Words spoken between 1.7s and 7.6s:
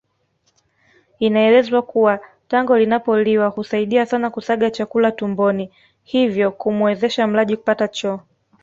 kuwa tango linapoliwa husaidia sana kusaga chakula tumboni hivyo kumuwezesha mlaji